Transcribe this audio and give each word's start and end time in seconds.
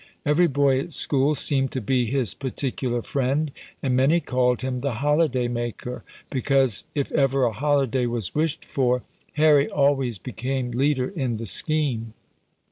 Every 0.25 0.47
boy 0.47 0.79
at 0.79 0.93
school 0.93 1.35
seemed 1.35 1.71
to 1.73 1.79
be 1.79 2.07
his 2.07 2.33
particular 2.33 3.03
friend, 3.03 3.51
and 3.83 3.95
many 3.95 4.19
called 4.19 4.61
him 4.63 4.81
"the 4.81 4.95
holiday 4.95 5.47
maker," 5.47 6.03
because, 6.31 6.85
if 6.95 7.11
ever 7.11 7.43
a 7.43 7.51
holiday 7.53 8.07
was 8.07 8.33
wished 8.33 8.65
for, 8.65 9.03
Harry 9.33 9.69
always 9.69 10.17
became 10.17 10.71
leader 10.71 11.09
in 11.09 11.37
the 11.37 11.45
scheme. 11.45 12.15